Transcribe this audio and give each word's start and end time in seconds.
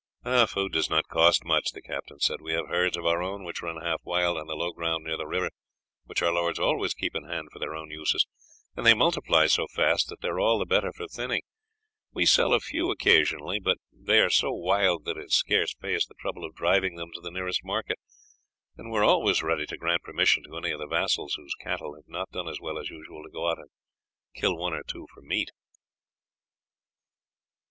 "Food 0.47 0.71
does 0.73 0.89
not 0.89 1.07
cost 1.09 1.45
much," 1.45 1.73
the 1.73 1.81
captain 1.83 2.19
said; 2.19 2.41
"we 2.41 2.53
have 2.53 2.69
herds 2.69 2.97
of 2.97 3.05
our 3.05 3.21
own 3.21 3.43
which 3.43 3.61
run 3.61 3.79
half 3.83 4.01
wild 4.03 4.35
on 4.35 4.47
the 4.47 4.55
low 4.55 4.71
ground 4.71 5.03
near 5.03 5.15
the 5.15 5.27
river, 5.27 5.51
which 6.05 6.23
our 6.23 6.33
lords 6.33 6.57
always 6.57 6.95
keep 6.95 7.13
in 7.13 7.25
hand 7.29 7.49
for 7.53 7.59
their 7.59 7.75
own 7.75 7.91
uses, 7.91 8.25
and 8.75 8.83
they 8.83 8.95
multiply 8.95 9.45
so 9.45 9.67
fast 9.67 10.09
that 10.09 10.21
they 10.21 10.27
are 10.29 10.39
all 10.39 10.57
the 10.57 10.65
better 10.65 10.91
for 10.91 11.07
thinning; 11.07 11.43
we 12.11 12.25
sell 12.25 12.51
a 12.51 12.59
few 12.59 12.89
occasionally, 12.89 13.59
but 13.59 13.77
they 13.93 14.17
are 14.19 14.31
so 14.31 14.51
wild 14.51 15.05
that 15.05 15.17
it 15.19 15.29
scarce 15.31 15.75
pays 15.75 16.07
the 16.07 16.15
trouble 16.19 16.43
of 16.43 16.55
driving 16.55 16.95
them 16.95 17.11
to 17.13 17.21
the 17.21 17.29
nearest 17.29 17.63
market, 17.63 17.99
and 18.77 18.89
we 18.89 18.97
are 18.97 19.03
always 19.03 19.43
ready 19.43 19.67
to 19.67 19.77
grant 19.77 20.01
permission 20.01 20.41
to 20.41 20.57
any 20.57 20.71
of 20.71 20.79
the 20.79 20.87
vassals, 20.87 21.35
whose 21.35 21.53
cattle 21.63 21.93
have 21.93 22.07
not 22.07 22.31
done 22.31 22.47
as 22.49 22.59
well 22.59 22.79
as 22.79 22.89
usual, 22.89 23.21
to 23.23 23.29
go 23.29 23.47
out 23.47 23.59
and 23.59 23.69
kill 24.33 24.57
one 24.57 24.73
or 24.73 24.81
two 24.81 25.05
for 25.13 25.21
meat." 25.21 25.51